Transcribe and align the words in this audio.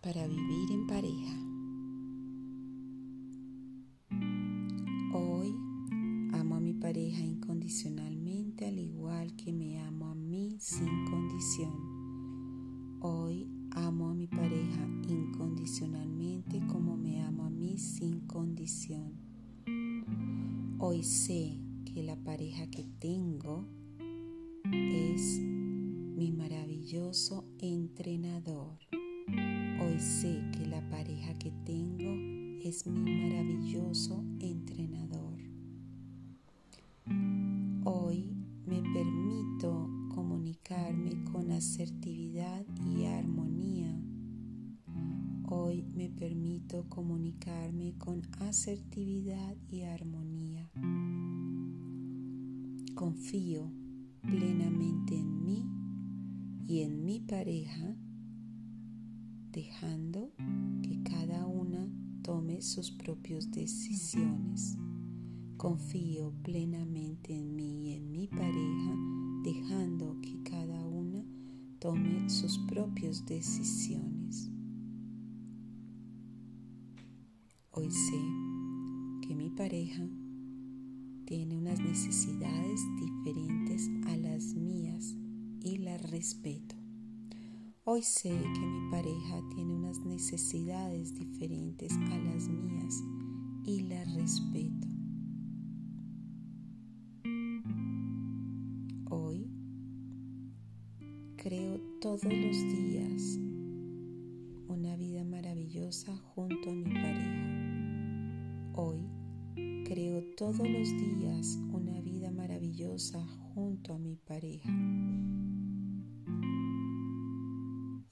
Para 0.00 0.28
vivir 0.28 0.70
en 0.70 0.86
pareja. 0.86 1.34
Hoy 5.12 5.56
amo 6.34 6.54
a 6.54 6.60
mi 6.60 6.72
pareja 6.74 7.20
incondicionalmente 7.20 8.64
al 8.64 8.78
igual 8.78 9.34
que 9.34 9.52
me 9.52 9.80
amo 9.80 10.06
a 10.06 10.14
mí 10.14 10.56
sin 10.60 11.04
condición. 11.10 13.00
Hoy 13.00 13.48
amo 13.72 14.10
a 14.10 14.14
mi 14.14 14.28
pareja 14.28 14.86
incondicionalmente 15.08 16.64
como 16.68 16.96
me 16.96 17.22
amo 17.22 17.42
a 17.44 17.50
mí 17.50 17.76
sin 17.76 18.20
condición. 18.20 19.14
Hoy 20.78 21.02
sé 21.02 21.58
que 21.84 22.04
la 22.04 22.14
pareja 22.14 22.68
que 22.68 22.84
tengo 23.00 23.66
es 24.72 25.40
mi 26.18 26.32
maravilloso 26.32 27.44
entrenador. 27.60 28.76
Hoy 29.80 30.00
sé 30.00 30.42
que 30.50 30.66
la 30.66 30.80
pareja 30.90 31.32
que 31.38 31.52
tengo 31.64 32.10
es 32.60 32.88
mi 32.88 33.08
maravilloso 33.08 34.24
entrenador. 34.40 35.38
Hoy 37.84 38.34
me 38.66 38.82
permito 38.82 39.88
comunicarme 40.12 41.22
con 41.30 41.52
asertividad 41.52 42.66
y 42.84 43.04
armonía. 43.04 43.96
Hoy 45.48 45.84
me 45.94 46.10
permito 46.10 46.88
comunicarme 46.88 47.94
con 47.96 48.22
asertividad 48.40 49.56
y 49.70 49.82
armonía. 49.82 50.68
Confío 52.96 53.70
plenamente 54.22 54.87
y 56.68 56.82
en 56.82 57.02
mi 57.02 57.18
pareja, 57.18 57.96
dejando 59.52 60.34
que 60.82 61.02
cada 61.02 61.46
una 61.46 61.88
tome 62.20 62.60
sus 62.60 62.90
propias 62.90 63.50
decisiones. 63.50 64.76
Confío 65.56 66.34
plenamente 66.42 67.34
en 67.34 67.56
mí 67.56 67.88
y 67.88 67.94
en 67.94 68.10
mi 68.12 68.28
pareja, 68.28 68.94
dejando 69.44 70.20
que 70.20 70.42
cada 70.42 70.84
una 70.84 71.24
tome 71.78 72.28
sus 72.28 72.58
propias 72.68 73.24
decisiones. 73.24 74.50
Hoy 77.70 77.90
sé 77.90 79.26
que 79.26 79.34
mi 79.34 79.48
pareja 79.48 80.06
tiene 81.24 81.56
unas 81.56 81.80
necesidades 81.80 82.80
diferentes 83.00 83.88
a 84.06 84.16
las 84.18 84.54
mías 84.54 85.16
y 85.62 85.78
la 85.78 85.96
respeto. 85.98 86.76
Hoy 87.84 88.02
sé 88.02 88.28
que 88.28 88.60
mi 88.60 88.90
pareja 88.90 89.40
tiene 89.54 89.74
unas 89.74 89.98
necesidades 90.00 91.14
diferentes 91.14 91.92
a 91.92 92.18
las 92.18 92.48
mías 92.48 93.02
y 93.64 93.80
la 93.80 94.04
respeto. 94.04 94.86
Hoy 99.10 99.50
creo 101.36 101.80
todos 102.00 102.24
los 102.24 102.56
días 102.62 103.38
una 104.68 104.96
vida 104.96 105.24
maravillosa 105.24 106.14
junto 106.34 106.70
a 106.70 106.74
mi 106.74 106.84
pareja. 106.84 107.58
Hoy 108.74 109.08
creo 109.86 110.22
todos 110.36 110.68
los 110.68 110.90
días 110.90 111.58
una 111.72 112.00
vida 112.02 112.30
maravillosa 112.30 113.26
junto 113.54 113.94
a 113.94 113.98
mi 113.98 114.16
pareja. 114.16 114.68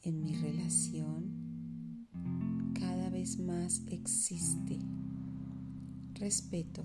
En 0.07 0.21
mi 0.21 0.37
relación 0.37 2.07
cada 2.75 3.11
vez 3.11 3.41
más 3.41 3.83
existe 3.89 4.79
respeto, 6.15 6.85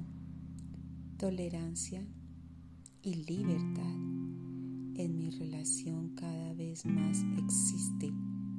tolerancia 1.18 2.04
y 3.04 3.14
libertad. 3.14 3.94
En 4.96 5.18
mi 5.20 5.30
relación 5.30 6.16
cada 6.16 6.56
vez 6.56 6.84
más 6.88 7.24
existe 7.38 8.12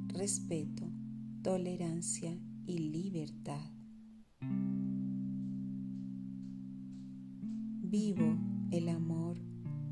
respeto, 0.07 0.89
tolerancia 1.41 2.39
y 2.65 2.77
libertad. 2.77 3.69
Vivo 7.81 8.37
el 8.71 8.87
amor 8.87 9.41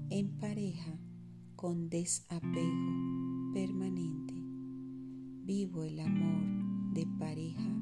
en 0.09 0.29
pareja 0.39 0.97
con 1.57 1.89
desapego 1.89 3.51
permanente. 3.53 4.30
Vivo 5.43 5.83
el 5.83 5.99
amor 5.99 6.93
de 6.93 7.07
pareja 7.17 7.75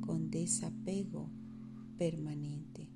con 0.00 0.30
desapego 0.30 1.28
permanente. 1.98 2.88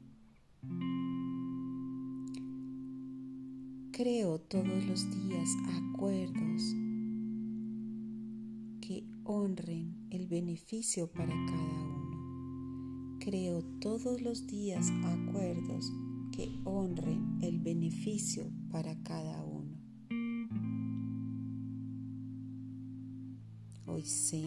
Creo 3.92 4.38
todos 4.38 4.86
los 4.86 5.10
días 5.10 5.50
acuerdos 5.68 6.62
que 8.80 9.04
honren 9.24 9.94
el 10.10 10.26
beneficio 10.26 11.08
para 11.08 11.34
cada 11.34 11.84
uno. 11.84 13.18
Creo 13.20 13.62
todos 13.80 14.22
los 14.22 14.46
días 14.46 14.90
acuerdos 15.04 15.92
que 16.32 16.48
honren 16.64 17.38
el 17.42 17.58
beneficio 17.58 18.50
para 18.70 18.94
cada 19.02 19.44
uno. 19.44 19.65
Hoy 23.88 24.04
sé 24.04 24.42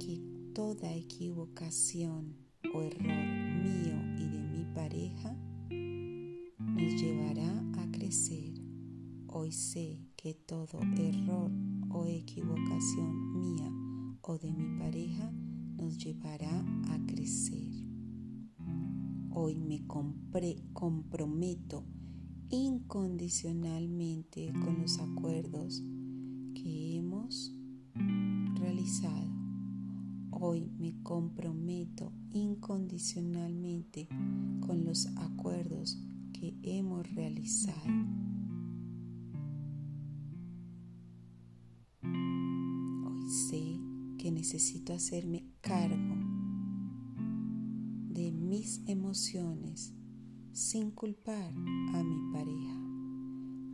que 0.00 0.20
toda 0.52 0.92
equivocación 0.92 2.34
o 2.74 2.82
error 2.82 3.24
mío 3.62 3.94
y 4.18 4.28
de 4.28 4.42
mi 4.42 4.64
pareja 4.74 5.38
nos 6.58 7.00
llevará 7.00 7.64
a 7.78 7.88
crecer. 7.92 8.54
Hoy 9.28 9.52
sé 9.52 10.00
que 10.16 10.34
todo 10.34 10.80
error 10.98 11.52
o 11.90 12.04
equivocación 12.06 13.38
mía 13.38 13.70
o 14.20 14.36
de 14.36 14.52
mi 14.52 14.76
pareja 14.80 15.30
nos 15.76 15.96
llevará 15.96 16.64
a 16.90 16.98
crecer. 17.06 17.70
Hoy 19.30 19.54
me 19.54 19.86
comprometo 20.72 21.84
incondicionalmente 22.50 24.52
con 24.64 24.82
los 24.82 24.98
acuerdos 24.98 25.80
que 26.54 26.93
realizado. 28.54 29.32
Hoy 30.30 30.70
me 30.78 31.02
comprometo 31.02 32.12
incondicionalmente 32.32 34.08
con 34.60 34.84
los 34.84 35.06
acuerdos 35.16 35.98
que 36.32 36.54
hemos 36.62 37.10
realizado. 37.14 37.78
Hoy 42.02 43.30
sé 43.48 43.80
que 44.18 44.30
necesito 44.30 44.92
hacerme 44.92 45.46
cargo 45.60 46.16
de 48.10 48.32
mis 48.32 48.82
emociones 48.86 49.94
sin 50.52 50.90
culpar 50.90 51.52
a 51.94 52.02
mi 52.02 52.32
pareja. 52.32 52.93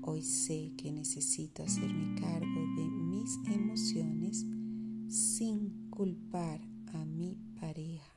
Hoy 0.03 0.23
sé 0.23 0.73
que 0.79 0.91
necesito 0.91 1.63
hacerme 1.63 2.19
cargo 2.19 2.61
de 2.75 2.89
mis 2.89 3.39
emociones 3.55 4.47
sin 5.09 5.91
culpar 5.91 6.59
a 6.95 7.05
mi 7.05 7.37
pareja. 7.61 8.11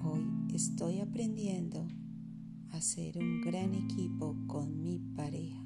Hoy 0.00 0.24
estoy 0.54 1.00
aprendiendo 1.00 1.84
a 2.70 2.80
ser 2.80 3.18
un 3.18 3.40
gran 3.40 3.74
equipo 3.74 4.36
con 4.46 4.80
mi 4.80 5.00
pareja. 5.16 5.64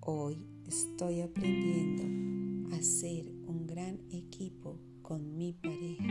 Hoy 0.00 0.46
estoy 0.66 1.22
aprendiendo 1.22 2.76
a 2.76 2.82
ser 2.82 3.32
un 3.46 3.66
gran 3.66 3.98
equipo 4.10 4.78
con 5.00 5.38
mi 5.38 5.54
pareja. 5.54 6.05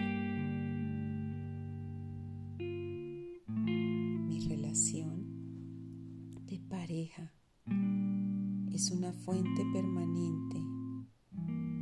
Fuente 9.25 9.66
permanente 9.74 10.62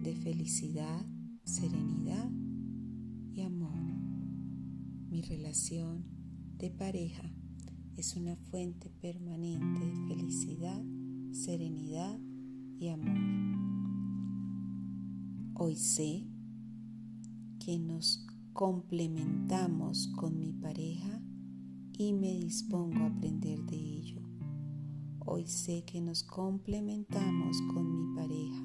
de 0.01 0.15
felicidad, 0.15 1.05
serenidad 1.43 2.31
y 3.33 3.41
amor. 3.41 3.83
Mi 5.09 5.21
relación 5.21 6.05
de 6.57 6.69
pareja 6.69 7.29
es 7.97 8.15
una 8.15 8.37
fuente 8.37 8.89
permanente 8.89 9.85
de 9.85 10.15
felicidad, 10.15 10.81
serenidad 11.33 12.17
y 12.79 12.87
amor. 12.87 13.19
Hoy 15.55 15.75
sé 15.75 16.25
que 17.59 17.77
nos 17.77 18.25
complementamos 18.53 20.07
con 20.15 20.39
mi 20.39 20.53
pareja 20.53 21.21
y 21.97 22.13
me 22.13 22.39
dispongo 22.39 22.99
a 22.99 23.07
aprender 23.07 23.59
de 23.65 23.75
ello. 23.75 24.22
Hoy 25.25 25.47
sé 25.47 25.85
que 25.85 26.01
nos 26.01 26.21
complementamos 26.21 27.61
con 27.73 27.89
mi 27.89 28.13
pareja 28.13 28.61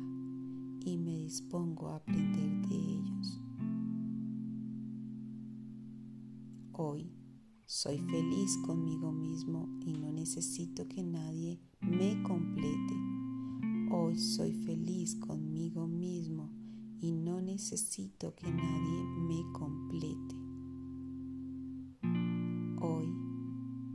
y 0.85 0.99
me 0.99 1.17
dispongo 1.17 1.89
a 1.89 1.97
aprender 1.97 2.69
de 2.69 2.75
ellos. 2.75 3.41
Hoy 6.73 7.13
soy 7.65 8.01
feliz 8.01 8.59
conmigo 8.67 9.13
mismo 9.13 9.69
y 9.87 9.93
no 9.93 10.11
necesito 10.13 10.89
que 10.89 11.05
nadie 11.05 11.61
me 11.81 12.21
complete. 12.25 12.95
Hoy 13.93 14.19
soy 14.19 14.53
feliz 14.53 15.15
conmigo 15.15 15.87
mismo 15.87 16.51
y 17.01 17.13
no 17.13 17.41
necesito 17.41 18.35
que 18.35 18.51
nadie 18.51 19.05
me 19.29 19.53
complete. 19.53 20.35
Hoy 22.81 23.07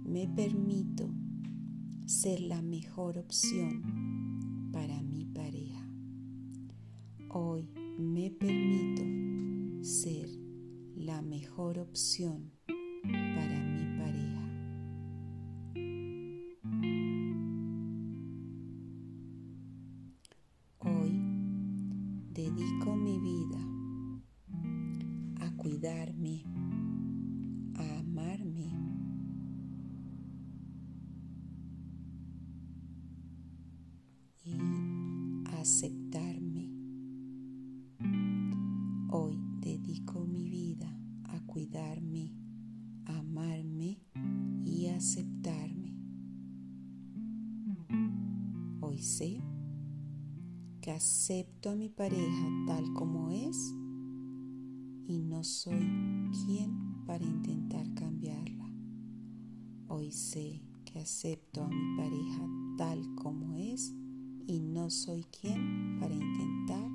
me 0.06 0.30
permito 0.30 1.23
ser 2.14 2.42
la 2.42 2.62
mejor 2.62 3.18
opción 3.18 4.70
para 4.72 5.02
mi 5.02 5.26
pareja. 5.26 5.84
Hoy 7.30 7.68
me 7.98 8.30
permito 8.30 9.02
ser 9.84 10.30
la 10.96 11.24
mejor 11.24 11.80
opción 11.80 12.52
para 12.68 13.60
mi 13.64 13.98
pareja. 13.98 14.44
Hoy 20.82 21.20
dedico 22.30 22.96
mi 22.96 23.20
vida 23.20 23.60
a 25.48 25.56
cuidarme, 25.58 26.44
que 50.84 50.92
acepto 50.92 51.70
a 51.70 51.76
mi 51.76 51.88
pareja 51.88 52.50
tal 52.68 52.94
como 52.94 53.32
es 53.32 53.74
y 55.08 55.22
no 55.22 55.42
soy 55.42 55.80
quien 56.46 57.06
para 57.06 57.24
intentar 57.24 57.86
cambiarla. 57.94 58.70
Hoy 59.88 60.12
sé 60.12 60.62
que 60.84 61.00
acepto 61.00 61.64
a 61.64 61.70
mi 61.70 61.96
pareja 61.96 62.50
tal 62.78 63.16
como 63.16 63.56
es 63.56 63.94
y 64.46 64.60
no 64.60 64.90
soy 64.90 65.24
quien 65.24 66.00
para 66.02 66.14
intentar 66.14 66.93